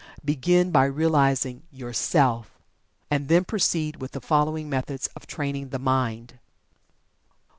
[0.25, 2.57] Begin by realizing YOURSELF,
[3.11, 6.39] and then proceed with the following methods of training the mind.